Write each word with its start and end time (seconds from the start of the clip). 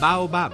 Baobab, 0.00 0.52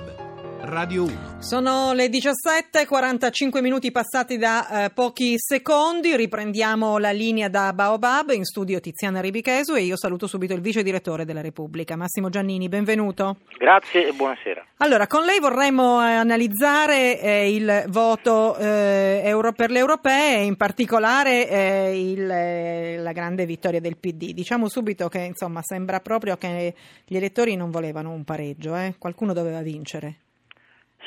Radio 0.64 1.04
1. 1.04 1.36
Sono 1.40 1.92
le 1.92 2.08
17, 2.08 2.86
45 2.86 3.60
minuti 3.60 3.90
passati 3.90 4.38
da 4.38 4.84
eh, 4.86 4.90
pochi 4.90 5.34
secondi, 5.36 6.16
riprendiamo 6.16 6.96
la 6.98 7.10
linea 7.10 7.48
da 7.48 7.72
Baobab, 7.74 8.30
in 8.30 8.44
studio 8.44 8.80
Tiziana 8.80 9.20
Ribichesu 9.20 9.74
e 9.74 9.82
io 9.82 9.96
saluto 9.96 10.26
subito 10.26 10.54
il 10.54 10.60
vice 10.62 10.82
direttore 10.82 11.24
della 11.24 11.42
Repubblica, 11.42 11.96
Massimo 11.96 12.30
Giannini, 12.30 12.68
benvenuto. 12.68 13.36
Grazie 13.58 14.08
e 14.08 14.12
buonasera. 14.12 14.64
Allora, 14.78 15.06
con 15.06 15.24
lei 15.24 15.38
vorremmo 15.38 16.00
eh, 16.00 16.12
analizzare 16.12 17.20
eh, 17.20 17.54
il 17.54 17.84
voto 17.88 18.56
eh, 18.56 19.20
euro 19.24 19.52
per 19.52 19.70
le 19.70 19.78
europee 19.78 20.38
e 20.38 20.44
in 20.44 20.56
particolare 20.56 21.48
eh, 21.48 22.10
il, 22.10 22.30
eh, 22.30 22.96
la 22.98 23.12
grande 23.12 23.44
vittoria 23.44 23.80
del 23.80 23.98
PD. 23.98 24.32
Diciamo 24.32 24.68
subito 24.68 25.08
che 25.08 25.20
insomma 25.20 25.60
sembra 25.62 26.00
proprio 26.00 26.36
che 26.36 26.74
gli 27.04 27.16
elettori 27.16 27.54
non 27.54 27.70
volevano 27.70 28.12
un 28.12 28.24
pareggio, 28.24 28.74
qualcuno 28.98 29.32
doveva 29.32 29.60
vincere. 29.60 30.23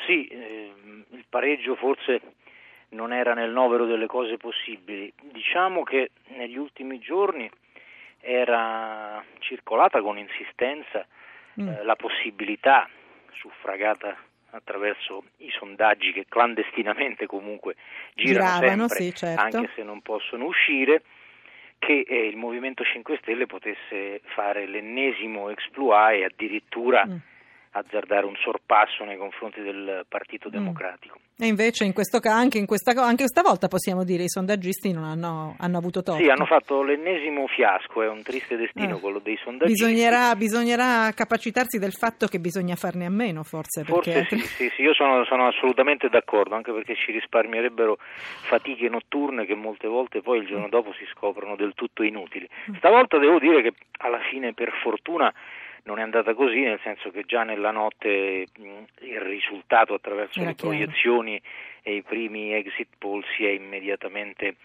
Sì, 0.06 0.26
eh, 0.26 0.72
il 1.10 1.24
pareggio 1.28 1.74
forse 1.74 2.20
non 2.90 3.12
era 3.12 3.34
nel 3.34 3.50
novero 3.50 3.86
delle 3.86 4.06
cose 4.06 4.36
possibili. 4.36 5.12
Diciamo 5.20 5.82
che 5.82 6.10
negli 6.28 6.56
ultimi 6.56 6.98
giorni 6.98 7.50
era 8.20 9.22
circolata 9.40 10.00
con 10.00 10.18
insistenza 10.18 11.06
mm. 11.60 11.68
eh, 11.68 11.84
la 11.84 11.96
possibilità, 11.96 12.88
suffragata 13.32 14.16
attraverso 14.50 15.24
i 15.38 15.50
sondaggi 15.50 16.12
che 16.12 16.24
clandestinamente 16.26 17.26
comunque 17.26 17.76
girano 18.14 18.58
Giravano, 18.60 18.88
sempre, 18.88 19.04
sì, 19.04 19.14
certo. 19.14 19.56
anche 19.56 19.70
se 19.74 19.82
non 19.82 20.00
possono 20.00 20.46
uscire, 20.46 21.02
che 21.78 22.04
eh, 22.08 22.26
il 22.26 22.36
Movimento 22.36 22.82
5 22.82 23.18
Stelle 23.20 23.46
potesse 23.46 24.22
fare 24.34 24.66
l'ennesimo 24.66 25.50
exploit 25.50 26.20
e 26.20 26.24
addirittura 26.24 27.06
mm 27.06 27.16
azzardare 27.72 28.26
un 28.26 28.36
sorpasso 28.36 29.04
nei 29.04 29.16
confronti 29.16 29.60
del 29.62 30.04
Partito 30.08 30.48
mm. 30.48 30.52
Democratico. 30.52 31.18
Mm. 31.18 31.28
E 31.40 31.46
invece 31.46 31.84
in 31.84 31.92
questo, 31.92 32.18
anche, 32.24 32.58
in 32.58 32.66
questa, 32.66 32.90
anche 33.00 33.28
stavolta 33.28 33.68
possiamo 33.68 34.02
dire 34.02 34.24
i 34.24 34.28
sondaggisti 34.28 34.92
non 34.92 35.04
hanno, 35.04 35.54
hanno 35.58 35.78
avuto 35.78 36.02
torto. 36.02 36.20
Sì, 36.20 36.28
hanno 36.28 36.46
fatto 36.46 36.82
l'ennesimo 36.82 37.46
fiasco, 37.46 38.02
è 38.02 38.08
un 38.08 38.22
triste 38.22 38.56
destino 38.56 38.96
eh. 38.96 39.00
quello 39.00 39.20
dei 39.20 39.36
sondaggisti. 39.36 39.84
Bisognerà, 39.84 40.34
bisognerà, 40.34 41.12
capacitarsi 41.14 41.78
del 41.78 41.92
fatto 41.92 42.26
che 42.26 42.40
bisogna 42.40 42.74
farne 42.74 43.06
a 43.06 43.10
meno 43.10 43.44
forse. 43.44 43.84
Forse 43.84 44.26
sì, 44.28 44.38
sì, 44.38 44.68
sì, 44.74 44.82
io 44.82 44.94
sono, 44.94 45.24
sono 45.26 45.46
assolutamente 45.46 46.08
d'accordo, 46.08 46.56
anche 46.56 46.72
perché 46.72 46.96
ci 46.96 47.12
risparmierebbero 47.12 47.98
fatiche 48.48 48.88
notturne 48.88 49.46
che 49.46 49.54
molte 49.54 49.86
volte 49.86 50.20
poi 50.22 50.38
il 50.38 50.46
giorno 50.46 50.68
dopo 50.68 50.92
si 50.94 51.06
scoprono 51.12 51.54
del 51.54 51.74
tutto 51.74 52.02
inutili. 52.02 52.48
Mm. 52.70 52.74
Stavolta 52.78 53.16
devo 53.18 53.38
dire 53.38 53.62
che 53.62 53.74
alla 53.98 54.20
fine 54.28 54.54
per 54.54 54.72
fortuna 54.82 55.32
non 55.88 55.98
è 55.98 56.02
andata 56.02 56.34
così, 56.34 56.60
nel 56.60 56.78
senso 56.82 57.10
che 57.10 57.24
già 57.24 57.44
nella 57.44 57.70
notte 57.70 58.44
il 58.58 59.20
risultato 59.20 59.94
attraverso 59.94 60.38
Era 60.38 60.50
le 60.50 60.54
chiaro. 60.54 60.76
proiezioni 60.76 61.40
e 61.82 61.94
i 61.94 62.02
primi 62.02 62.52
exit 62.52 62.88
poll 62.98 63.24
si 63.34 63.46
è 63.46 63.48
immediatamente 63.48 64.56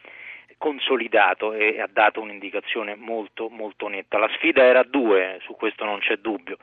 consolidato 0.57 1.53
e 1.53 1.79
ha 1.79 1.89
dato 1.91 2.19
un'indicazione 2.19 2.95
molto 2.95 3.47
molto 3.47 3.87
netta. 3.87 4.17
La 4.17 4.29
sfida 4.35 4.63
era 4.63 4.79
a 4.79 4.83
due, 4.83 5.39
su 5.43 5.55
questo 5.55 5.85
non 5.85 5.99
c'è 5.99 6.17
dubbio. 6.17 6.57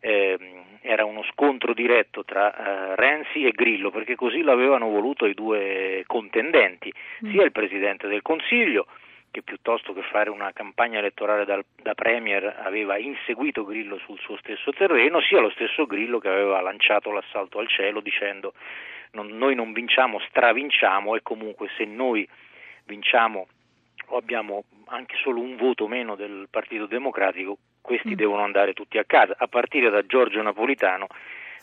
Eh, 0.00 0.38
era 0.80 1.04
uno 1.04 1.22
scontro 1.32 1.74
diretto 1.74 2.24
tra 2.24 2.54
eh, 2.54 2.96
Renzi 2.96 3.44
e 3.44 3.50
Grillo, 3.50 3.90
perché 3.90 4.14
così 4.14 4.40
l'avevano 4.40 4.88
voluto 4.88 5.26
i 5.26 5.34
due 5.34 6.04
contendenti, 6.06 6.90
mm. 7.26 7.30
sia 7.30 7.42
il 7.42 7.52
Presidente 7.52 8.06
del 8.06 8.22
Consiglio 8.22 8.86
che 9.30 9.42
piuttosto 9.42 9.92
che 9.92 10.02
fare 10.02 10.30
una 10.30 10.52
campagna 10.52 10.98
elettorale 10.98 11.44
da, 11.44 11.60
da, 11.82 11.94
Premier 11.94 12.60
aveva 12.62 12.98
inseguito 12.98 13.64
Grillo 13.64 13.98
sul 13.98 14.18
suo 14.18 14.36
stesso 14.38 14.72
terreno, 14.72 15.20
sia 15.20 15.40
lo 15.40 15.50
stesso 15.50 15.86
Grillo 15.86 16.18
che 16.18 16.28
aveva 16.28 16.60
lanciato 16.60 17.10
l'assalto 17.10 17.58
al 17.58 17.68
cielo 17.68 18.00
dicendo 18.00 18.54
non, 19.12 19.28
noi 19.28 19.54
non 19.54 19.72
vinciamo, 19.72 20.18
stravinciamo 20.20 21.14
e 21.14 21.22
comunque 21.22 21.68
se 21.76 21.84
noi 21.84 22.28
vinciamo 22.84 23.48
o 24.06 24.16
abbiamo 24.16 24.64
anche 24.86 25.16
solo 25.16 25.40
un 25.40 25.56
voto 25.56 25.86
meno 25.86 26.14
del 26.14 26.48
Partito 26.50 26.86
Democratico, 26.86 27.58
questi 27.80 28.10
mm. 28.10 28.14
devono 28.14 28.42
andare 28.42 28.72
tutti 28.72 28.98
a 28.98 29.04
casa, 29.04 29.34
a 29.36 29.46
partire 29.46 29.90
da 29.90 30.04
Giorgio 30.06 30.40
Napolitano 30.42 31.06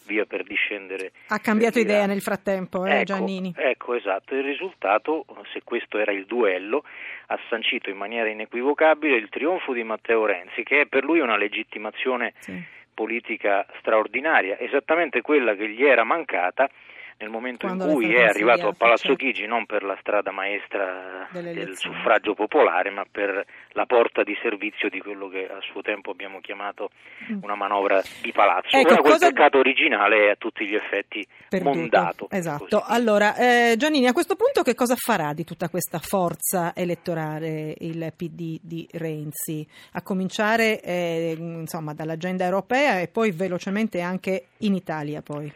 via 0.05 0.25
per 0.25 0.43
discendere. 0.43 1.11
Ha 1.27 1.39
cambiato 1.39 1.79
idea 1.79 2.05
nel 2.05 2.21
frattempo, 2.21 2.85
eh, 2.85 2.91
ecco, 2.91 3.03
Giannini. 3.03 3.53
Ecco, 3.55 3.93
esatto. 3.93 4.35
Il 4.35 4.43
risultato, 4.43 5.25
se 5.51 5.61
questo 5.63 5.97
era 5.97 6.11
il 6.11 6.25
duello, 6.25 6.83
ha 7.27 7.39
sancito 7.49 7.89
in 7.89 7.97
maniera 7.97 8.29
inequivocabile 8.29 9.15
il 9.15 9.29
trionfo 9.29 9.73
di 9.73 9.83
Matteo 9.83 10.25
Renzi, 10.25 10.63
che 10.63 10.81
è 10.81 10.85
per 10.85 11.03
lui 11.03 11.19
una 11.19 11.37
legittimazione 11.37 12.33
sì. 12.39 12.61
politica 12.93 13.65
straordinaria, 13.79 14.59
esattamente 14.59 15.21
quella 15.21 15.55
che 15.55 15.69
gli 15.69 15.83
era 15.83 16.03
mancata 16.03 16.69
nel 17.17 17.29
momento 17.29 17.65
Quando 17.65 17.85
in 17.85 17.93
cui 17.93 18.13
è 18.13 18.23
arrivato 18.23 18.67
a 18.67 18.73
Palazzo 18.73 19.07
certo. 19.07 19.23
Chigi 19.23 19.45
non 19.45 19.65
per 19.65 19.83
la 19.83 19.95
strada 20.01 20.31
maestra 20.31 21.27
del 21.31 21.77
suffragio 21.77 22.33
popolare 22.33 22.89
ma 22.89 23.05
per 23.09 23.45
la 23.71 23.85
porta 23.85 24.23
di 24.23 24.37
servizio 24.41 24.89
di 24.89 24.99
quello 24.99 25.29
che 25.29 25.47
a 25.47 25.59
suo 25.61 25.81
tempo 25.81 26.11
abbiamo 26.11 26.41
chiamato 26.41 26.89
mm. 27.31 27.39
una 27.41 27.55
manovra 27.55 28.01
di 28.21 28.31
palazzo. 28.31 28.75
Ecco, 28.75 28.93
Ora 28.93 29.01
quel 29.01 29.13
cosa... 29.13 29.27
peccato 29.27 29.59
originale 29.59 30.27
è 30.27 30.29
a 30.31 30.35
tutti 30.35 30.65
gli 30.65 30.75
effetti 30.75 31.25
Perduto. 31.47 31.77
mondato. 31.77 32.27
Esatto. 32.29 32.83
Allora, 32.85 33.35
eh, 33.35 33.75
Giannini, 33.77 34.07
a 34.07 34.13
questo 34.13 34.35
punto 34.35 34.61
che 34.61 34.75
cosa 34.75 34.95
farà 34.95 35.33
di 35.33 35.45
tutta 35.45 35.69
questa 35.69 35.99
forza 35.99 36.73
elettorale 36.75 37.75
il 37.79 38.11
PD 38.15 38.59
di 38.61 38.87
Renzi? 38.91 39.65
A 39.93 40.01
cominciare 40.01 40.81
eh, 40.81 41.35
insomma, 41.37 41.93
dall'agenda 41.93 42.43
europea 42.43 42.99
e 42.99 43.07
poi 43.07 43.31
velocemente 43.31 44.01
anche 44.01 44.47
in 44.59 44.75
Italia 44.75 45.21
poi. 45.21 45.51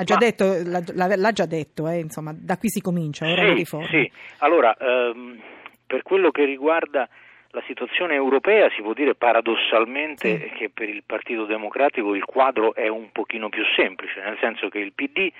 Ha 0.00 0.04
già 0.04 0.14
Ma... 0.14 0.20
detto, 0.20 0.44
l'ha, 0.64 1.14
l'ha, 1.14 1.32
già 1.32 1.44
detto, 1.44 1.86
eh, 1.86 1.98
insomma, 1.98 2.32
da 2.34 2.56
qui 2.56 2.70
si 2.70 2.80
comincia, 2.80 3.26
ora 3.30 3.54
sì. 3.54 3.66
Sì, 3.66 4.10
allora, 4.38 4.74
ehm, 4.74 5.38
per 5.86 6.00
quello 6.02 6.30
che 6.30 6.46
riguarda 6.46 7.06
la 7.50 7.62
situazione 7.66 8.14
europea 8.14 8.70
si 8.70 8.80
può 8.80 8.94
dire 8.94 9.14
paradossalmente 9.14 10.40
sì. 10.40 10.50
che 10.56 10.70
per 10.72 10.88
il 10.88 11.02
Partito 11.04 11.44
Democratico 11.44 12.14
il 12.14 12.24
quadro 12.24 12.74
è 12.74 12.88
un 12.88 13.12
pochino 13.12 13.50
più 13.50 13.62
semplice, 13.76 14.22
nel 14.22 14.38
senso 14.40 14.70
che 14.70 14.78
il 14.78 14.94
PD 14.94 15.30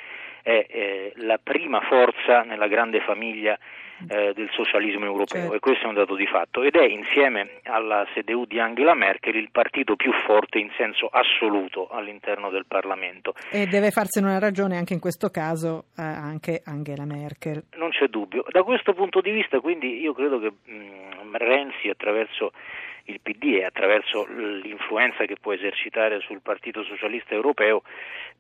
è 0.43 0.67
eh, 0.69 1.13
la 1.17 1.39
prima 1.43 1.81
forza 1.81 2.43
nella 2.43 2.69
grande 2.69 3.01
famiglia 3.01 3.59
eh, 4.09 4.33
del 4.35 4.49
socialismo 4.53 5.05
europeo 5.05 5.41
certo. 5.41 5.55
e 5.55 5.59
questo 5.59 5.85
è 5.85 5.89
un 5.89 5.95
dato 5.95 6.15
di 6.15 6.27
fatto 6.27 6.63
ed 6.63 6.75
è 6.75 6.85
insieme 6.85 7.61
alla 7.65 8.07
CDU 8.15 8.47
di 8.47 8.59
Angela 8.59 8.95
Merkel 8.95 9.37
il 9.37 9.51
partito 9.51 9.97
più 9.97 10.13
forte 10.25 10.59
in 10.59 10.71
senso 10.77 11.09
assoluto 11.09 11.89
all'interno 11.89 12.51
del 12.51 12.65
Parlamento. 12.67 13.35
E 13.51 13.67
deve 13.67 13.91
farsene 13.91 14.29
una 14.29 14.39
ragione 14.39 14.77
anche 14.77 14.95
in 14.95 15.01
questo 15.01 15.29
caso 15.29 15.87
eh, 15.97 16.03
anche 16.03 16.63
Angela 16.65 17.05
Merkel. 17.05 17.65
Non 17.77 17.91
c'è 17.91 18.07
dubbio. 18.07 18.45
Da 18.51 18.63
questo 18.63 18.95
punto 18.95 19.21
di 19.21 19.31
vista 19.31 19.61
quindi 19.61 20.01
io 20.01 20.15
credo 20.15 20.39
che 20.39 20.53
mh, 20.65 20.75
mm, 20.75 21.35
Renzi 21.35 21.89
attraverso 21.89 22.53
il 23.05 23.21
PD 23.21 23.57
e 23.57 23.65
attraverso 23.65 24.27
l'influenza 24.29 25.25
che 25.25 25.37
può 25.41 25.53
esercitare 25.53 26.21
sul 26.21 26.41
Partito 26.41 26.83
Socialista 26.85 27.35
Europeo 27.35 27.83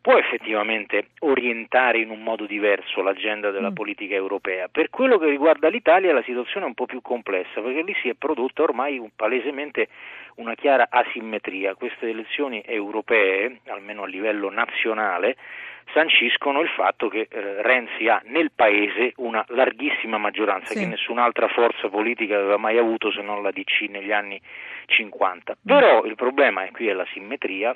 può 0.00 0.16
effettivamente 0.16 1.08
orientare 1.20 1.98
in 1.98 2.10
un 2.10 2.22
modo 2.22 2.46
diverso 2.46 3.02
l'agenda 3.02 3.50
della 3.50 3.70
mm. 3.70 3.74
politica 3.74 4.14
europea. 4.14 4.68
Per 4.68 4.88
quello 4.88 5.18
che 5.18 5.28
riguarda 5.28 5.68
l'Italia 5.68 6.12
la 6.12 6.22
situazione 6.22 6.64
è 6.64 6.68
un 6.68 6.74
po' 6.74 6.86
più 6.86 7.02
complessa 7.02 7.60
perché 7.60 7.82
lì 7.82 7.94
si 8.00 8.08
è 8.08 8.14
prodotta 8.14 8.62
ormai 8.62 8.98
un, 8.98 9.10
palesemente 9.14 9.88
una 10.36 10.54
chiara 10.54 10.88
asimmetria. 10.90 11.74
Queste 11.74 12.08
elezioni 12.08 12.62
europee, 12.64 13.60
almeno 13.66 14.04
a 14.04 14.06
livello 14.06 14.50
nazionale, 14.50 15.36
sanciscono 15.92 16.60
il 16.60 16.68
fatto 16.68 17.08
che 17.08 17.26
eh, 17.28 17.62
Renzi 17.62 18.08
ha 18.08 18.22
nel 18.26 18.52
paese 18.54 19.12
una 19.16 19.44
larghissima 19.48 20.18
maggioranza 20.18 20.72
sì. 20.72 20.80
che 20.80 20.86
nessun'altra 20.86 21.48
forza 21.48 21.88
politica 21.88 22.36
aveva 22.36 22.56
mai 22.56 22.78
avuto 22.78 23.10
se 23.10 23.20
non 23.22 23.42
la 23.42 23.50
DC 23.50 23.88
negli 23.88 24.12
anni 24.12 24.40
50. 24.86 25.52
Mm. 25.52 25.66
Però 25.66 26.04
il 26.04 26.14
problema 26.14 26.64
è 26.64 26.70
qui 26.70 26.88
è 26.88 26.92
la 26.92 27.06
simmetria, 27.12 27.74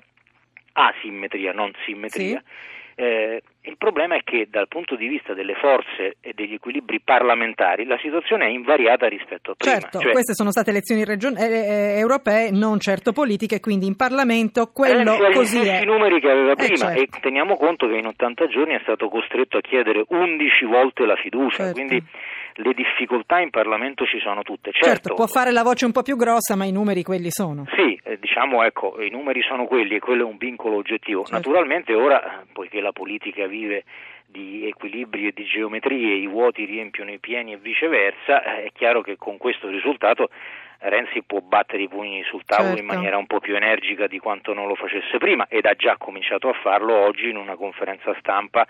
asimmetria, 0.74 1.52
non 1.52 1.72
simmetria. 1.84 2.38
Sì 2.38 2.72
eh, 2.96 3.42
il 3.62 3.76
problema 3.76 4.14
è 4.14 4.20
che 4.22 4.46
dal 4.48 4.68
punto 4.68 4.94
di 4.94 5.08
vista 5.08 5.34
delle 5.34 5.54
forze 5.54 6.16
e 6.20 6.32
degli 6.32 6.54
equilibri 6.54 7.00
parlamentari 7.00 7.86
la 7.86 7.98
situazione 8.00 8.46
è 8.46 8.48
invariata 8.50 9.08
rispetto 9.08 9.52
a 9.52 9.54
prima. 9.56 9.80
Certo, 9.80 9.98
cioè, 9.98 10.12
queste 10.12 10.34
sono 10.34 10.50
state 10.50 10.70
elezioni 10.70 11.04
region- 11.04 11.36
eh, 11.36 11.48
eh, 11.48 11.98
europee, 11.98 12.50
non 12.52 12.78
certo 12.78 13.12
politiche, 13.12 13.58
quindi 13.58 13.86
in 13.86 13.96
Parlamento 13.96 14.70
quello 14.72 15.26
eh, 15.26 15.32
così 15.32 15.66
è. 15.66 15.82
i 15.82 15.86
numeri 15.86 16.20
che 16.20 16.30
aveva 16.30 16.52
eh, 16.52 16.56
prima 16.56 16.76
certo. 16.76 17.00
e 17.00 17.20
teniamo 17.20 17.56
conto 17.56 17.88
che 17.88 17.96
in 17.96 18.06
80 18.06 18.46
giorni 18.46 18.74
è 18.74 18.80
stato 18.82 19.08
costretto 19.08 19.56
a 19.56 19.60
chiedere 19.60 20.04
11 20.06 20.64
volte 20.66 21.04
la 21.04 21.16
fiducia, 21.16 21.64
certo. 21.64 21.72
quindi 21.72 22.02
le 22.56 22.72
difficoltà 22.74 23.40
in 23.40 23.50
Parlamento 23.50 24.04
ci 24.04 24.20
sono 24.20 24.42
tutte. 24.42 24.70
Certo, 24.70 24.86
certo, 24.86 25.14
può 25.14 25.26
fare 25.26 25.50
la 25.50 25.62
voce 25.62 25.86
un 25.86 25.92
po' 25.92 26.02
più 26.02 26.16
grossa, 26.16 26.54
ma 26.54 26.64
i 26.64 26.70
numeri 26.70 27.02
quelli 27.02 27.30
sono. 27.30 27.64
Sì, 27.74 27.93
eh, 28.04 28.18
diciamo 28.18 28.62
ecco, 28.62 29.00
i 29.02 29.10
numeri 29.10 29.42
sono 29.42 29.64
quelli 29.64 29.96
e 29.96 29.98
quello 29.98 30.22
è 30.22 30.30
un 30.30 30.36
vincolo 30.36 30.76
oggettivo. 30.76 31.24
Certo. 31.24 31.34
Naturalmente 31.34 31.94
ora, 31.94 32.44
poiché 32.52 32.80
la 32.80 32.92
politica 32.92 33.46
vive 33.46 33.84
di 34.26 34.66
equilibri 34.66 35.26
e 35.28 35.32
di 35.32 35.44
geometrie, 35.44 36.14
i 36.14 36.26
vuoti 36.26 36.64
riempiono 36.64 37.10
i 37.10 37.18
pieni 37.18 37.52
e 37.52 37.56
viceversa, 37.56 38.42
eh, 38.42 38.64
è 38.64 38.72
chiaro 38.72 39.00
che 39.00 39.16
con 39.16 39.36
questo 39.36 39.68
risultato 39.68 40.28
Renzi 40.78 41.22
può 41.22 41.40
battere 41.40 41.82
i 41.82 41.88
pugni 41.88 42.22
sul 42.24 42.44
tavolo 42.44 42.76
Certo. 42.76 42.82
in 42.82 42.86
maniera 42.86 43.16
un 43.16 43.26
po' 43.26 43.40
più 43.40 43.56
energica 43.56 44.06
di 44.06 44.18
quanto 44.18 44.52
non 44.52 44.66
lo 44.66 44.74
facesse 44.74 45.18
prima 45.18 45.46
ed 45.48 45.64
ha 45.66 45.74
già 45.74 45.96
cominciato 45.96 46.48
a 46.48 46.52
farlo 46.54 46.94
oggi 46.94 47.28
in 47.28 47.36
una 47.36 47.56
conferenza 47.56 48.14
stampa 48.18 48.66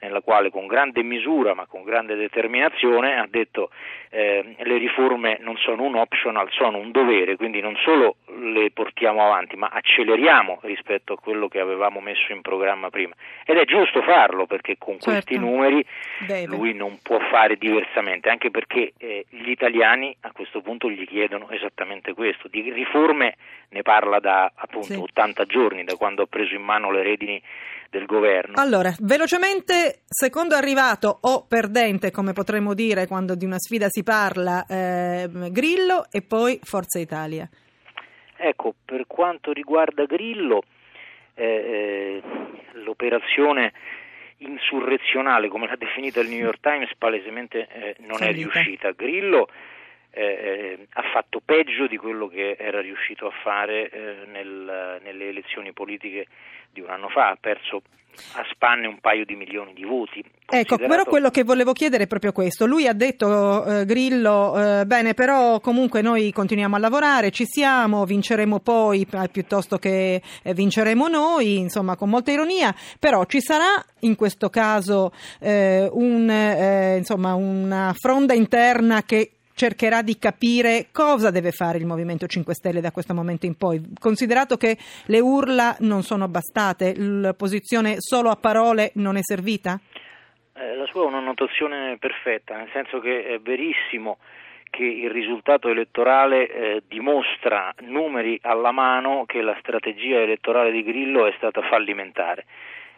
nella 0.00 0.20
quale 0.20 0.50
con 0.50 0.66
grande 0.66 1.04
misura 1.04 1.54
ma 1.54 1.66
con 1.66 1.84
grande 1.84 2.16
determinazione 2.16 3.16
ha 3.20 3.26
detto 3.30 3.70
eh, 4.10 4.56
le 4.58 4.76
riforme 4.76 5.38
non 5.40 5.56
sono 5.56 5.84
un 5.84 5.94
optional, 5.94 6.48
sono 6.50 6.78
un 6.78 6.90
dovere, 6.90 7.36
quindi 7.36 7.60
non 7.60 7.76
solo 7.76 8.16
le 8.40 8.72
portiamo 8.72 9.24
avanti 9.24 9.54
ma 9.54 9.68
acceleriamo 9.72 10.58
rispetto 10.62 11.12
a 11.12 11.18
quello 11.18 11.46
che 11.46 11.60
avevamo 11.60 12.00
messo 12.00 12.32
in 12.32 12.40
programma 12.42 12.90
prima 12.90 13.14
ed 13.46 13.56
è 13.58 13.64
giusto 13.64 14.02
farlo 14.02 14.46
perché 14.46 14.76
con 14.76 14.98
questi 14.98 15.34
Certo. 15.34 15.38
numeri 15.48 15.84
Deve. 16.26 16.46
lui 16.46 16.74
non 16.74 16.98
può 17.00 17.18
fare 17.30 17.56
diversamente, 17.56 18.28
anche 18.28 18.50
perché 18.50 18.94
eh, 18.98 19.24
gli 19.30 19.50
italiani 19.50 20.14
a 20.22 20.32
questo 20.32 20.60
punto 20.62 20.90
gli 20.90 21.06
chiedono 21.06 21.41
esattamente 21.50 22.14
questo. 22.14 22.48
Di 22.48 22.70
riforme 22.72 23.36
ne 23.70 23.82
parla 23.82 24.18
da 24.20 24.52
appunto 24.54 24.86
Sì. 24.92 24.98
80 24.98 25.44
giorni, 25.46 25.84
da 25.84 25.96
quando 25.96 26.22
ha 26.22 26.26
preso 26.26 26.54
in 26.54 26.62
mano 26.62 26.90
le 26.90 27.02
redini 27.02 27.42
del 27.90 28.06
governo. 28.06 28.54
Allora, 28.56 28.90
velocemente, 29.00 30.00
secondo 30.06 30.54
arrivato 30.54 31.18
o 31.22 31.44
perdente, 31.46 32.10
come 32.10 32.32
potremmo 32.32 32.72
dire 32.74 33.06
quando 33.06 33.34
di 33.34 33.44
una 33.44 33.58
sfida 33.58 33.88
si 33.88 34.02
parla, 34.02 34.64
ehm, 34.66 35.50
Grillo 35.50 36.06
e 36.10 36.22
poi 36.22 36.58
Forza 36.62 36.98
Italia. 36.98 37.48
Ecco, 38.36 38.74
per 38.84 39.06
quanto 39.06 39.52
riguarda 39.52 40.04
Grillo, 40.06 40.62
eh, 41.34 41.44
eh, 41.44 42.22
l'operazione 42.82 43.72
insurrezionale, 44.38 45.48
come 45.48 45.66
l'ha 45.66 45.76
definita 45.76 46.20
il 46.20 46.28
New 46.28 46.38
York 46.38 46.60
Times, 46.60 46.90
palesemente 46.98 47.68
eh, 47.70 47.96
non 48.00 48.16
è 48.22 48.26
Fallita. 48.26 48.32
riuscita. 48.32 48.90
Grillo 48.92 49.48
eh, 50.12 50.22
eh, 50.22 50.86
ha 50.92 51.02
fatto 51.12 51.40
peggio 51.44 51.86
di 51.86 51.96
quello 51.96 52.28
che 52.28 52.56
era 52.58 52.80
riuscito 52.80 53.26
a 53.26 53.32
fare 53.42 53.88
eh, 53.88 54.26
nel- 54.30 55.00
nelle 55.02 55.28
elezioni 55.28 55.72
politiche 55.72 56.26
di 56.70 56.80
un 56.80 56.90
anno 56.90 57.08
fa, 57.08 57.30
ha 57.30 57.36
perso 57.40 57.82
a 58.34 58.44
spanne 58.52 58.86
un 58.86 58.98
paio 59.00 59.24
di 59.24 59.34
milioni 59.34 59.72
di 59.72 59.84
voti. 59.84 60.18
Ecco, 60.20 60.76
però 60.76 60.76
Considerato- 60.76 61.08
quello 61.08 61.30
che 61.30 61.44
volevo 61.44 61.72
chiedere 61.72 62.04
è 62.04 62.06
proprio 62.06 62.32
questo. 62.32 62.66
Lui 62.66 62.86
ha 62.86 62.92
detto, 62.92 63.64
eh, 63.64 63.86
Grillo, 63.86 64.80
eh, 64.80 64.84
bene, 64.84 65.14
però 65.14 65.60
comunque 65.60 66.02
noi 66.02 66.30
continuiamo 66.30 66.76
a 66.76 66.78
lavorare, 66.78 67.30
ci 67.30 67.46
siamo, 67.46 68.04
vinceremo 68.04 68.60
poi 68.60 69.06
eh, 69.10 69.28
piuttosto 69.30 69.78
che 69.78 70.20
eh, 70.42 70.52
vinceremo 70.52 71.08
noi, 71.08 71.56
insomma, 71.56 71.96
con 71.96 72.10
molta 72.10 72.32
ironia, 72.32 72.74
però 72.98 73.24
ci 73.24 73.40
sarà 73.40 73.82
in 74.00 74.14
questo 74.14 74.50
caso 74.50 75.10
eh, 75.40 75.88
un, 75.90 76.94
insomma, 76.98 77.32
una 77.32 77.94
fronda 77.98 78.34
interna 78.34 79.02
che 79.04 79.30
cercherà 79.54 80.02
di 80.02 80.18
capire 80.18 80.88
cosa 80.92 81.30
deve 81.30 81.50
fare 81.50 81.78
il 81.78 81.86
Movimento 81.86 82.26
5 82.26 82.54
Stelle 82.54 82.80
da 82.80 82.90
questo 82.90 83.14
momento 83.14 83.46
in 83.46 83.56
poi, 83.56 83.80
considerato 83.98 84.56
che 84.56 84.76
le 85.06 85.20
urla 85.20 85.76
non 85.80 86.02
sono 86.02 86.28
bastate, 86.28 86.94
l'opposizione 86.96 87.96
solo 87.98 88.30
a 88.30 88.36
parole 88.36 88.92
non 88.94 89.16
è 89.16 89.22
servita? 89.22 89.78
Eh, 90.54 90.76
la 90.76 90.86
sua 90.86 91.04
è 91.04 91.06
una 91.06 91.20
notazione 91.20 91.96
perfetta, 91.98 92.56
nel 92.56 92.68
senso 92.72 93.00
che 93.00 93.24
è 93.26 93.38
verissimo 93.40 94.18
che 94.72 94.84
il 94.84 95.10
risultato 95.10 95.68
elettorale 95.68 96.48
eh, 96.48 96.82
dimostra 96.88 97.74
numeri 97.80 98.38
alla 98.42 98.70
mano 98.70 99.24
che 99.26 99.42
la 99.42 99.56
strategia 99.60 100.20
elettorale 100.20 100.72
di 100.72 100.82
Grillo 100.82 101.26
è 101.26 101.34
stata 101.36 101.60
fallimentare. 101.60 102.46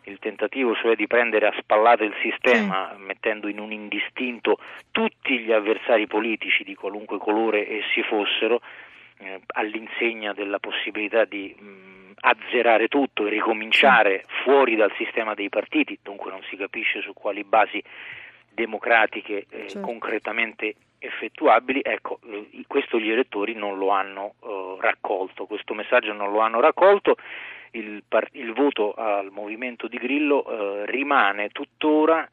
Il 0.07 0.19
tentativo 0.19 0.75
cioè 0.75 0.97
di 0.97 1.07
prendere 1.07 1.47
a 1.47 1.55
spallate 1.59 2.05
il 2.05 2.15
sistema, 2.21 2.95
mettendo 2.99 3.49
in 3.49 3.59
un 3.59 3.73
indistinto 3.73 4.59
tutti 4.91 5.39
gli 5.39 5.51
avversari 5.53 6.07
politici 6.07 6.63
di 6.63 6.75
qualunque 6.75 7.19
colore 7.19 7.67
essi 7.79 8.03
fossero, 8.03 8.61
eh, 9.19 9.41
all'insegna 9.55 10.33
della 10.35 10.59
possibilità 10.59 11.25
di 11.25 11.55
mh, 11.59 12.13
azzerare 12.21 12.89
tutto 12.89 13.27
e 13.27 13.31
ricominciare 13.31 14.25
fuori 14.45 14.77
dal 14.77 14.93
sistema 14.97 15.35
dei 15.35 15.49
partiti, 15.49 15.99
dunque 16.03 16.31
non 16.31 16.43
si 16.51 16.57
capisce 16.57 17.01
su 17.01 17.13
quali 17.15 17.43
basi 17.45 17.83
democratiche 18.51 19.47
eh, 19.49 19.69
Certo. 19.69 19.81
concretamente 19.81 20.75
effettuabili, 21.05 21.81
ecco, 21.83 22.19
questo 22.67 22.99
gli 22.99 23.11
elettori 23.11 23.55
non 23.55 23.79
lo 23.79 23.89
hanno 23.91 24.35
eh, 24.43 24.77
raccolto, 24.81 25.47
questo 25.47 25.75
messaggio 25.75 26.13
non 26.13 26.33
lo 26.33 26.41
hanno 26.41 26.61
raccolto, 26.61 27.17
il, 27.73 28.03
par- 28.07 28.29
il 28.33 28.53
voto 28.53 28.95
al 28.95 29.31
movimento 29.31 29.89
di 29.89 29.97
Grillo 29.99 30.45
eh, 30.45 30.87
rimane 30.87 31.51
tuttora 31.51 32.29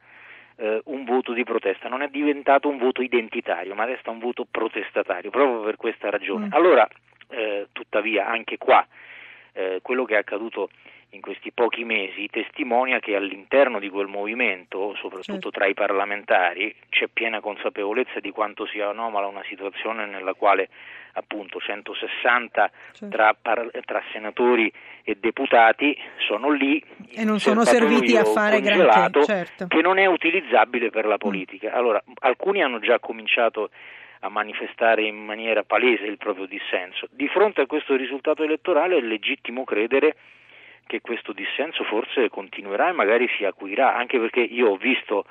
eh, 0.56 0.80
un 0.84 1.04
voto 1.04 1.32
di 1.32 1.44
protesta, 1.44 1.88
non 1.88 2.02
è 2.02 2.08
diventato 2.08 2.68
un 2.68 2.78
voto 2.78 3.02
identitario, 3.02 3.74
ma 3.74 3.84
resta 3.84 4.10
un 4.10 4.18
voto 4.18 4.46
protestatario, 4.50 5.30
proprio 5.30 5.60
per 5.60 5.76
questa 5.76 6.10
ragione. 6.10 6.46
Mm. 6.46 6.52
Allora, 6.52 6.88
eh, 7.28 7.68
tuttavia, 7.72 8.26
anche 8.26 8.58
qua, 8.58 8.86
eh, 9.52 9.80
quello 9.82 10.04
che 10.04 10.14
è 10.14 10.18
accaduto 10.18 10.70
in 11.14 11.20
questi 11.20 11.52
pochi 11.52 11.84
mesi 11.84 12.26
testimonia 12.28 12.98
che 12.98 13.14
all'interno 13.14 13.78
di 13.78 13.90
quel 13.90 14.06
movimento, 14.06 14.92
Certo. 14.94 15.08
soprattutto 15.08 15.50
tra 15.50 15.66
i 15.66 15.74
parlamentari, 15.74 16.74
c'è 16.88 17.08
piena 17.12 17.40
consapevolezza 17.40 18.18
di 18.20 18.30
quanto 18.30 18.66
sia 18.66 18.88
anomala 18.88 19.26
una 19.26 19.42
situazione 19.46 20.06
nella 20.06 20.32
quale 20.32 20.68
appunto 21.14 21.60
160 21.60 22.70
Certo. 22.92 23.14
tra, 23.14 23.36
par- 23.40 23.70
tra 23.84 24.02
senatori 24.12 24.72
e 25.04 25.16
deputati 25.20 25.94
sono 26.26 26.50
lì 26.50 26.82
E 27.10 27.24
non 27.24 27.38
sono 27.38 27.64
serviti 27.64 28.16
a 28.16 28.24
fare 28.24 28.60
granché, 28.62 29.24
certo. 29.24 29.66
che 29.66 29.82
non 29.82 29.98
è 29.98 30.06
utilizzabile 30.06 30.88
per 30.88 31.04
la 31.04 31.18
politica. 31.18 31.72
Allora, 31.72 32.02
alcuni 32.20 32.62
hanno 32.62 32.78
già 32.78 32.98
cominciato 32.98 33.68
a 34.20 34.28
manifestare 34.30 35.02
in 35.02 35.16
maniera 35.16 35.62
palese 35.62 36.04
il 36.04 36.16
proprio 36.16 36.46
dissenso. 36.46 37.06
Di 37.10 37.28
fronte 37.28 37.60
a 37.60 37.66
questo 37.66 37.96
risultato 37.96 38.42
elettorale 38.44 38.96
è 38.96 39.00
legittimo 39.00 39.64
credere 39.64 40.14
che 40.92 41.00
questo 41.00 41.32
dissenso 41.32 41.84
forse 41.84 42.28
continuerà 42.28 42.90
e 42.90 42.92
magari 42.92 43.26
si 43.38 43.46
acuirà, 43.46 43.94
anche 43.96 44.18
perché 44.18 44.40
io 44.40 44.68
ho 44.68 44.76
visto 44.76 45.24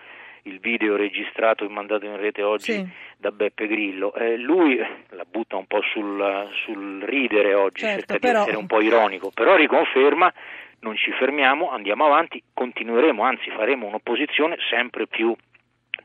il 0.46 0.58
video 0.60 0.96
registrato 0.96 1.64
e 1.64 1.70
mandato 1.70 2.06
in 2.08 2.18
rete 2.18 2.42
oggi 2.42 2.72
Sì. 2.72 2.88
da 3.16 3.30
Beppe 3.32 3.68
Grillo, 3.68 4.12
eh, 4.16 4.38
lui 4.38 4.76
la 5.10 5.24
butta 5.30 5.58
un 5.58 5.68
po' 5.68 5.84
sul, 5.84 6.50
sul 6.66 7.04
ridere 7.04 7.54
oggi, 7.54 7.82
Certo, 7.82 8.14
cerca 8.14 8.18
però- 8.18 8.34
di 8.40 8.42
essere 8.42 8.58
un 8.58 8.66
po' 8.66 8.82
ironico, 8.82 9.30
però 9.32 9.56
riconferma 9.56 10.34
non 10.80 10.96
ci 10.96 11.12
fermiamo, 11.12 11.70
andiamo 11.70 12.06
avanti, 12.06 12.42
continueremo, 12.56 13.22
anzi 13.22 13.52
faremo 13.52 13.86
un'opposizione 13.86 14.58
sempre 14.68 15.06
più 15.06 15.32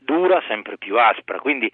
dura, 0.01 0.39
sempre 0.47 0.77
più 0.77 0.99
aspra, 0.99 1.39
quindi 1.39 1.71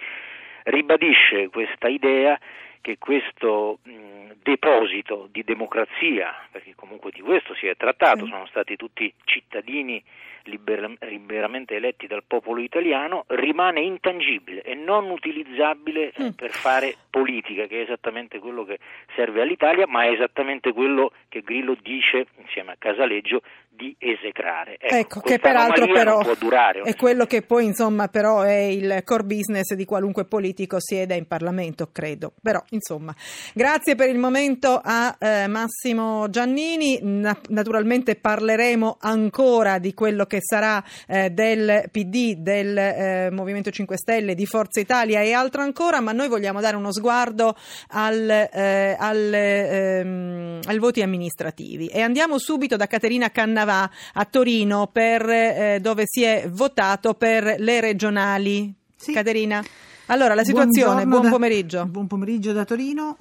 ribadisce 0.64 1.50
questa 1.50 1.90
idea 1.90 2.40
che 2.84 2.98
questo 2.98 3.80
mh, 3.82 4.32
deposito 4.44 5.30
di 5.32 5.42
democrazia, 5.46 6.36
perché 6.52 6.74
comunque 6.76 7.12
di 7.12 7.22
questo 7.22 7.56
si 7.56 7.66
è 7.66 7.78
trattato, 7.78 8.26
sono 8.28 8.46
stati 8.48 8.76
tutti 8.76 9.12
cittadini 9.24 10.04
liber- 10.44 10.98
liberamente 11.08 11.76
eletti 11.76 12.08
dal 12.08 12.24
popolo 12.28 12.60
italiano, 12.60 13.24
rimane 13.28 13.80
intangibile 13.80 14.64
e 14.64 14.76
non 14.76 15.10
utilizzabile 15.10 16.12
Mm. 16.22 16.30
per 16.36 16.52
fare 16.52 16.96
politica, 17.10 17.66
che 17.68 17.80
è 17.80 17.84
esattamente 17.84 18.40
quello 18.40 18.66
che 18.66 18.80
serve 19.16 19.42
all'Italia, 19.42 19.88
ma 19.88 20.04
è 20.04 20.12
esattamente 20.12 20.74
quello 20.74 21.14
che 21.30 21.42
Grillo 21.42 21.78
dice 21.82 22.28
insieme 22.40 22.74
a 22.74 22.76
Casaleggio 22.78 23.42
di 23.76 23.96
esecrare. 23.98 24.78
Ecco, 24.80 24.96
Ecco, 24.96 25.20
che 25.22 25.40
peraltro 25.40 25.88
però 25.88 26.22
è 26.84 26.96
quello 26.96 27.26
che 27.26 27.42
poi 27.42 27.66
insomma 27.66 28.08
però 28.08 28.42
è 28.42 28.54
il 28.54 29.02
core 29.04 29.24
business 29.24 29.74
di 29.74 29.86
qualunque 29.86 30.26
politico 30.26 30.78
sieda 30.80 31.16
in 31.16 31.28
Parlamento, 31.28 31.90
credo. 31.92 32.34
Però 32.42 32.64
insomma, 32.70 33.14
grazie 33.54 33.96
per 33.96 34.10
il 34.10 34.18
momento 34.18 34.80
a 34.84 35.16
eh, 35.20 35.48
Massimo 35.48 36.30
Giannini. 36.30 37.00
Na- 37.02 37.40
naturalmente 37.50 38.16
parleremo 38.16 38.98
ancora 39.00 39.80
di 39.80 39.94
quello 39.94 40.26
che 40.26 40.40
sarà 40.42 40.84
eh, 41.08 41.32
del 41.32 41.90
PD, 41.92 42.36
del 42.38 42.78
eh, 42.78 43.30
Movimento 43.32 43.72
5 43.72 43.98
Stelle, 43.98 44.36
di 44.36 44.46
Forza 44.46 44.80
Italia 44.80 45.22
e 45.22 45.34
altro 45.34 45.62
ancora, 45.62 46.00
ma 46.00 46.12
noi 46.12 46.28
vogliamo 46.28 46.62
dare 46.62 46.76
uno 46.76 46.92
sguardo 46.92 47.56
al, 47.90 48.30
eh, 48.30 48.96
al, 48.98 49.34
ehm, 49.34 50.60
ai 50.66 50.78
voti 50.78 51.02
amministrativi 51.02 51.88
e 51.88 52.02
andiamo 52.02 52.38
subito 52.38 52.76
da 52.76 52.88
Caterina 52.88 53.30
Cannavà 53.64 53.90
a 54.14 54.26
Torino 54.26 54.88
per, 54.92 55.28
eh, 55.30 55.80
dove 55.82 56.04
si 56.06 56.24
è 56.24 56.48
votato 56.50 57.14
per 57.14 57.56
le 57.58 57.80
regionali. 57.80 58.74
Sì. 58.96 59.14
Caterina? 59.14 59.64
Allora, 60.08 60.34
la 60.34 60.44
situazione, 60.44 61.06
Buongiorno 61.06 61.10
buon 61.10 61.22
da- 61.24 61.30
pomeriggio. 61.30 61.86
Buon 61.86 62.08
pomeriggio 62.08 62.52
da 62.52 62.66
Torino. 62.66 63.18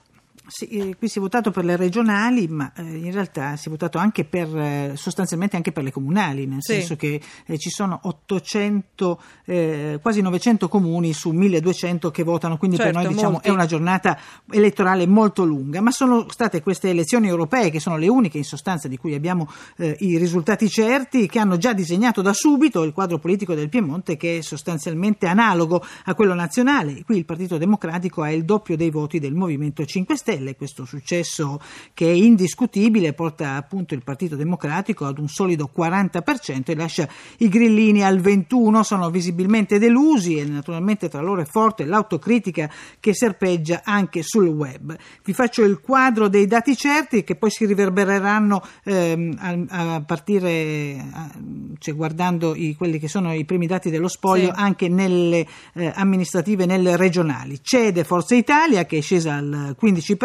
Sì, 0.46 0.66
eh, 0.68 0.96
qui 0.96 1.08
si 1.08 1.18
è 1.18 1.20
votato 1.20 1.50
per 1.50 1.64
le 1.64 1.76
regionali, 1.76 2.48
ma 2.48 2.72
eh, 2.76 2.82
in 2.82 3.12
realtà 3.12 3.56
si 3.56 3.68
è 3.68 3.70
votato 3.70 3.98
anche 3.98 4.24
per, 4.24 4.48
eh, 4.54 4.92
sostanzialmente 4.96 5.56
anche 5.56 5.70
per 5.72 5.84
le 5.84 5.92
comunali, 5.92 6.46
nel 6.46 6.58
Sì. 6.60 6.72
senso 6.74 6.96
che 6.96 7.20
ci 7.58 7.70
sono 7.70 8.00
800, 8.02 9.20
eh, 9.44 9.98
quasi 10.02 10.20
900 10.20 10.68
comuni 10.68 11.12
su 11.12 11.30
1200 11.30 12.10
che 12.10 12.22
votano, 12.24 12.56
quindi 12.56 12.76
Certo, 12.76 12.92
per 12.92 13.02
noi 13.02 13.12
diciamo, 13.14 13.32
molti. 13.32 13.48
è 13.48 13.50
una 13.50 13.66
giornata 13.66 14.18
elettorale 14.50 15.06
molto 15.06 15.44
lunga, 15.44 15.80
ma 15.80 15.90
sono 15.92 16.26
state 16.28 16.60
queste 16.60 16.90
elezioni 16.90 17.28
europee 17.28 17.70
che 17.70 17.78
sono 17.80 17.96
le 17.96 18.08
uniche 18.08 18.38
in 18.38 18.44
sostanza 18.44 18.88
di 18.88 18.96
cui 18.96 19.14
abbiamo 19.14 19.48
eh, 19.76 19.96
i 20.00 20.18
risultati 20.18 20.68
certi, 20.68 21.28
che 21.28 21.38
hanno 21.38 21.56
già 21.56 21.72
disegnato 21.72 22.20
da 22.20 22.32
subito 22.32 22.82
il 22.82 22.92
quadro 22.92 23.18
politico 23.18 23.54
del 23.54 23.68
Piemonte 23.68 24.16
che 24.16 24.38
è 24.38 24.40
sostanzialmente 24.42 25.26
analogo 25.26 25.82
a 26.04 26.14
quello 26.14 26.34
nazionale. 26.34 27.04
Qui 27.04 27.16
il 27.16 27.24
Partito 27.24 27.58
Democratico 27.58 28.22
ha 28.22 28.30
il 28.30 28.44
doppio 28.44 28.76
dei 28.76 28.90
voti 28.90 29.18
del 29.20 29.34
Movimento 29.34 29.84
5 29.84 30.16
Stelle, 30.16 30.30
questo 30.56 30.84
successo 30.84 31.60
che 31.94 32.06
è 32.06 32.14
indiscutibile 32.14 33.12
porta 33.12 33.54
appunto 33.56 33.94
il 33.94 34.02
Partito 34.02 34.36
Democratico 34.36 35.04
ad 35.06 35.18
un 35.18 35.28
solido 35.28 35.70
40% 35.76 36.62
e 36.66 36.74
lascia 36.74 37.08
i 37.38 37.48
grillini 37.48 38.02
al 38.02 38.18
21%, 38.20 38.80
sono 38.80 39.10
visibilmente 39.10 39.78
delusi 39.78 40.38
e 40.38 40.44
naturalmente 40.44 41.08
tra 41.08 41.20
loro 41.20 41.40
è 41.42 41.44
forte 41.44 41.84
l'autocritica 41.84 42.70
che 43.00 43.14
serpeggia 43.14 43.82
anche 43.84 44.22
sul 44.22 44.46
web. 44.48 44.96
Vi 45.24 45.32
faccio 45.32 45.62
il 45.62 45.80
quadro 45.80 46.28
dei 46.28 46.46
dati 46.46 46.76
certi 46.76 47.24
che 47.24 47.36
poi 47.36 47.50
si 47.50 47.66
riverbereranno 47.66 48.62
ehm, 48.84 49.66
a, 49.68 49.94
a 49.94 50.00
partire, 50.02 51.04
a- 51.12 51.30
cioè 51.78 51.94
guardando 51.94 52.54
i- 52.54 52.74
quelli 52.74 52.98
che 52.98 53.08
sono 53.08 53.32
i 53.34 53.44
primi 53.44 53.66
dati 53.66 53.90
dello 53.90 54.08
spoglio 54.08 54.46
Sì. 54.46 54.52
anche 54.54 54.88
nelle 54.88 55.46
eh, 55.74 55.92
amministrative, 55.94 56.66
nelle 56.66 56.96
regionali. 56.96 57.58
Cede 57.62 58.04
Forza 58.04 58.34
Italia 58.34 58.84
che 58.86 58.98
è 58.98 59.00
scesa 59.00 59.34
al 59.34 59.76
15% 59.80 60.21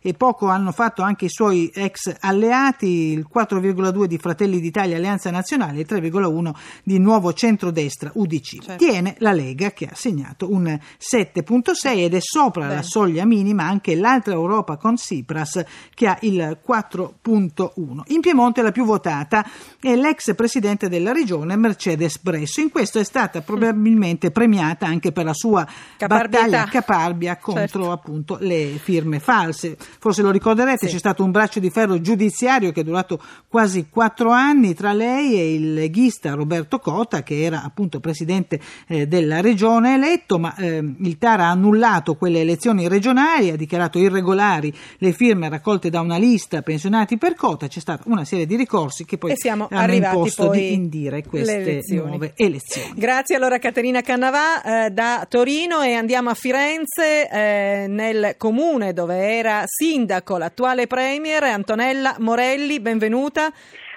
e 0.00 0.14
poco 0.14 0.48
hanno 0.48 0.72
fatto 0.72 1.02
anche 1.02 1.26
i 1.26 1.28
suoi 1.30 1.70
ex 1.74 2.14
alleati, 2.20 3.12
il 3.12 3.26
4,2% 3.32 4.04
di 4.04 4.18
Fratelli 4.18 4.60
d'Italia 4.60 4.96
Alleanza 4.96 5.30
Nazionale 5.30 5.78
e 5.78 5.80
il 5.80 5.86
3,1% 5.88 6.52
di 6.82 6.98
Nuovo 6.98 7.32
Centrodestra 7.32 8.10
UDC. 8.14 8.62
Certo. 8.62 8.84
Tiene 8.84 9.14
la 9.18 9.32
Lega 9.32 9.70
che 9.72 9.86
ha 9.86 9.94
segnato 9.94 10.50
un 10.52 10.64
7,6 10.98 11.98
ed 11.98 12.14
è 12.14 12.18
sopra 12.20 12.62
Bene. 12.62 12.74
la 12.76 12.82
soglia 12.82 13.24
minima 13.24 13.64
anche 13.64 13.94
l'altra 13.94 14.32
Europa 14.34 14.76
con 14.76 14.94
Tsipras 14.96 15.64
che 15.94 16.06
ha 16.06 16.18
il 16.22 16.58
4,1. 16.66 18.02
In 18.08 18.20
Piemonte 18.20 18.62
la 18.62 18.72
più 18.72 18.84
votata 18.84 19.44
è 19.80 19.94
l'ex 19.96 20.34
presidente 20.34 20.88
della 20.88 21.12
regione 21.12 21.56
Mercedes 21.56 22.18
Bresso. 22.20 22.60
In 22.60 22.70
questo 22.70 22.98
è 22.98 23.04
stata 23.04 23.40
probabilmente 23.40 24.30
premiata 24.30 24.86
anche 24.86 25.12
per 25.12 25.24
la 25.24 25.34
sua 25.34 25.66
Caparbietà. 25.96 26.44
battaglia 26.44 26.64
caparbia 26.70 27.36
contro 27.36 27.58
Certo. 27.60 27.90
appunto 27.92 28.36
le 28.40 28.78
firme 28.82 28.99
false. 29.18 29.76
Forse 29.98 30.22
lo 30.22 30.30
ricorderete, 30.30 30.86
Sì. 30.86 30.92
c'è 30.92 30.98
stato 30.98 31.24
un 31.24 31.30
braccio 31.30 31.60
di 31.60 31.70
ferro 31.70 32.00
giudiziario 32.00 32.72
che 32.72 32.80
è 32.80 32.84
durato 32.84 33.20
quasi 33.48 33.88
quattro 33.90 34.30
anni 34.30 34.74
tra 34.74 34.92
lei 34.92 35.34
e 35.38 35.54
il 35.54 35.74
leghista 35.74 36.34
Roberto 36.34 36.78
Cota, 36.78 37.22
che 37.22 37.42
era 37.42 37.62
appunto 37.62 38.00
presidente 38.00 38.60
eh, 38.88 39.06
della 39.06 39.40
regione 39.40 39.94
eletto, 39.94 40.38
ma 40.38 40.54
ehm, 40.56 40.96
il 41.00 41.18
TAR 41.18 41.40
ha 41.40 41.50
annullato 41.50 42.16
quelle 42.16 42.40
elezioni 42.40 42.88
regionali, 42.88 43.50
ha 43.50 43.56
dichiarato 43.56 43.98
irregolari 43.98 44.72
le 44.98 45.12
firme 45.12 45.48
raccolte 45.48 45.90
da 45.90 46.00
una 46.00 46.16
lista 46.16 46.62
pensionati 46.62 47.16
per 47.18 47.34
Cota, 47.34 47.66
c'è 47.68 47.80
stata 47.80 48.02
una 48.06 48.24
serie 48.24 48.46
di 48.46 48.56
ricorsi 48.56 49.04
che 49.04 49.18
poi 49.18 49.32
E 49.32 49.36
siamo 49.36 49.68
hanno 49.70 49.92
imposto 49.94 50.48
di 50.50 50.72
indire 50.72 51.22
queste 51.26 51.60
elezioni. 51.60 52.08
nuove 52.08 52.32
elezioni. 52.36 52.92
Grazie 52.96 53.36
allora 53.36 53.58
Caterina 53.58 54.00
Cannavà 54.02 54.86
eh, 54.86 54.90
da 54.90 55.26
Torino 55.28 55.80
e 55.82 55.94
andiamo 55.94 56.30
a 56.30 56.34
Firenze 56.34 57.28
eh, 57.30 57.86
nel 57.88 58.34
comune 58.36 58.89
dove 58.92 59.16
era 59.16 59.62
sindaco 59.64 60.36
l'attuale 60.36 60.86
premier 60.86 61.42
Antonella 61.44 62.16
Morelli, 62.18 62.80
benvenuta. 62.80 63.50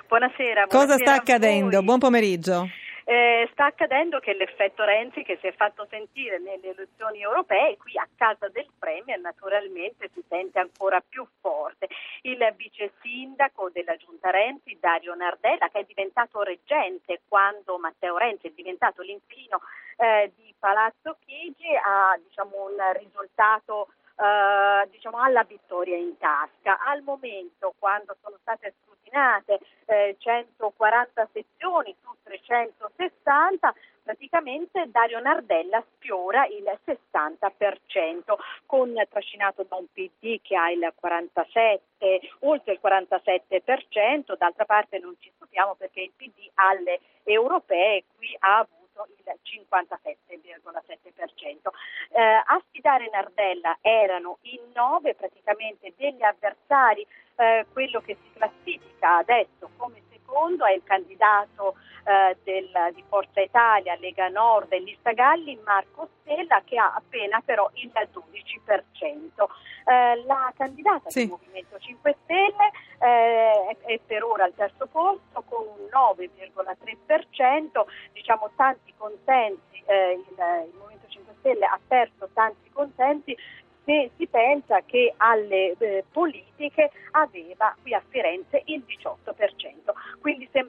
Buonasera. 0.08 0.68
Cosa 0.68 0.96
buonasera 0.96 0.98
sta 0.98 1.12
a 1.12 1.16
accadendo? 1.16 1.82
Buon 1.84 2.00
pomeriggio. 2.00 2.68
Eh, 3.06 3.50
sta 3.52 3.66
accadendo 3.66 4.20
che 4.20 4.34
l'effetto 4.34 4.86
Renzi 4.86 5.24
che 5.24 5.38
si 5.42 5.48
è 5.48 5.54
fatto 5.54 5.86
sentire 5.90 6.40
nelle 6.40 6.70
elezioni 6.70 7.22
europee, 7.22 7.76
qui 7.78 7.98
a 7.98 8.08
casa 8.16 8.48
del 8.48 8.68
Premier 8.80 9.20
naturalmente 9.20 10.10
si 10.14 10.24
sente 10.30 10.60
ancora 10.60 11.04
più 11.08 11.28
forte. 11.42 11.88
Il 12.22 12.40
vice 12.56 12.94
sindaco 13.02 13.70
della 13.74 13.98
giunta 13.98 14.30
Renzi, 14.30 14.78
Dario 14.80 15.16
Nardella, 15.16 15.68
che 15.70 15.80
è 15.80 15.84
diventato 15.84 16.42
reggente 16.44 17.22
quando 17.28 17.78
Matteo 17.78 18.18
Renzi 18.18 18.48
è 18.48 18.52
diventato 18.56 19.02
l'inquilino 19.02 19.60
eh, 19.98 20.32
di 20.38 20.54
Palazzo 20.58 21.18
Chigi, 21.26 21.76
ha 21.76 22.18
diciamo, 22.24 22.70
un 22.70 22.78
risultato 22.98 23.90
eh, 24.16 24.88
diciamo, 24.90 25.18
alla 25.18 25.44
vittoria 25.44 25.98
in 25.98 26.18
tasca. 26.18 26.80
Al 26.86 27.02
momento, 27.02 27.74
quando 27.80 28.16
sono 28.22 28.38
state 28.42 28.74
scrutinate 28.84 29.60
eh, 29.86 30.16
140 30.20 31.30
sezioni 31.32 31.96
su 32.02 32.10
360, 32.24 33.74
praticamente 34.04 34.90
Dario 34.92 35.20
Nardella 35.20 35.84
sfiora 35.96 36.46
il 36.46 36.80
60%, 36.86 38.36
con 38.66 38.94
trascinato 39.10 39.66
da 39.68 39.76
un 39.78 39.86
PD 39.92 40.40
che 40.42 40.56
ha 40.56 40.70
il 40.72 40.92
47, 40.94 42.20
oltre 42.40 42.74
il 42.74 42.80
47%, 42.84 44.36
d'altra 44.38 44.66
parte 44.66 45.00
non 45.00 45.16
ci 45.20 45.32
stupiamo 45.36 45.76
perché 45.76 46.02
il 46.02 46.12
PD 46.16 46.50
alle 46.56 47.00
europee 47.24 48.04
qui 48.16 48.36
ha 48.40 48.60
avuto 48.60 48.83
il 49.08 49.24
57,7%. 49.44 51.72
Eh, 52.12 52.22
a 52.22 52.62
sfidare 52.68 53.10
Nardella 53.10 53.80
erano 53.82 54.38
in 54.42 54.60
nove 54.74 55.16
praticamente 55.16 55.94
degli 55.98 56.22
avversari, 56.22 57.04
eh, 57.36 57.66
quello 57.72 58.02
che 58.02 58.16
si 58.22 58.30
classifica 58.34 59.18
adesso 59.18 59.72
come 59.78 60.04
secondo 60.34 60.66
è 60.66 60.74
il 60.74 60.82
candidato 60.84 61.76
eh, 62.06 62.36
del- 62.44 62.92
di 62.96 63.04
Forza 63.08 63.40
Italia, 63.40 63.96
Lega 63.96 64.28
Nord 64.28 64.74
e 64.74 64.80
Lista 64.80 65.14
Galli, 65.14 65.58
Marco 65.64 66.10
Stella, 66.20 66.62
che 66.66 66.78
ha 66.78 66.94
appena 66.96 67.40
però 67.46 67.70
il 67.76 67.90
12%. 67.94 69.48
Eh, 69.86 70.24
la 70.26 70.52
candidata 70.58 71.10
Sì. 71.10 71.20
del 71.20 71.30
Movimento 71.30 71.78
5 71.80 72.16
Stelle 72.24 72.72
eh, 73.00 73.68
è- 73.70 73.78
è 73.86 74.00
per 74.06 74.24
ora 74.24 74.44
al 74.46 74.54
terzo 74.54 74.88
posto 74.88 75.44
con 75.48 75.66
un 75.66 75.88
9,3%, 75.90 77.86
diciamo 78.12 78.50
tanti 78.56 78.94
consensi, 78.98 79.82
eh, 79.86 80.12
il, 80.14 80.26
il 80.68 80.74
Movimento 80.78 81.08
5 81.08 81.34
Stelle 81.40 81.66
ha 81.66 81.80
perso 81.88 82.28
tanti 82.34 82.70
consensi 82.72 83.38
se 83.86 84.12
si 84.16 84.28
pensa 84.28 84.80
che 84.86 85.14
alle 85.18 85.76
eh, 85.78 86.06
politiche 86.10 86.90
aveva 87.12 87.76
qui 87.82 87.94
a 87.94 88.02
Firenze 88.08 88.62
il 88.68 88.82
18%, 88.88 89.18
quindi 89.26 89.83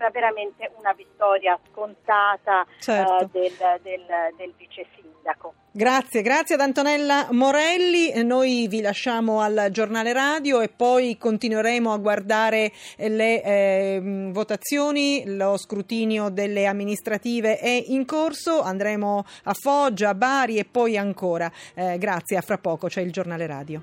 sembra 0.04 0.10
veramente 0.10 0.70
una 0.78 0.92
vittoria 0.92 1.58
scontata 1.70 2.66
Certo. 2.78 3.24
eh, 3.24 3.28
del, 3.32 3.80
del, 3.82 4.06
del 4.36 4.54
vice 4.56 4.86
sindaco. 4.94 5.54
Grazie, 5.70 6.22
grazie 6.22 6.54
ad 6.54 6.60
Antonella 6.60 7.28
Morelli. 7.30 8.10
Eh, 8.10 8.22
Noi 8.22 8.68
vi 8.68 8.80
lasciamo 8.80 9.40
al 9.40 9.68
giornale 9.70 10.12
radio 10.12 10.60
e 10.60 10.68
poi 10.68 11.16
continueremo 11.16 11.92
a 11.92 11.98
guardare 11.98 12.72
eh, 12.96 13.08
le 13.08 13.42
ehm, 13.42 14.32
votazioni. 14.32 15.24
Lo 15.26 15.56
scrutinio 15.56 16.28
delle 16.28 16.66
amministrative 16.66 17.58
è 17.58 17.82
in 17.86 18.04
corso. 18.04 18.60
Andremo 18.60 19.24
a 19.44 19.54
Foggia, 19.54 20.10
a 20.10 20.14
Bari 20.14 20.58
e 20.58 20.64
poi 20.64 20.96
ancora. 20.96 21.50
Eh, 21.74 21.98
grazie, 21.98 22.36
a 22.36 22.42
fra 22.42 22.58
poco 22.58 22.86
c'è 22.86 23.00
il 23.00 23.10
giornale 23.10 23.46
radio. 23.46 23.82